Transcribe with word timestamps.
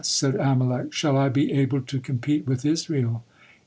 said 0.03 0.33
Amalek, 0.37 0.91
"Shall 0.93 1.15
I 1.15 1.29
be 1.29 1.51
able 1.51 1.79
to 1.81 1.99
compete 1.99 2.47
with 2.47 2.65
Israel?" 2.65 3.23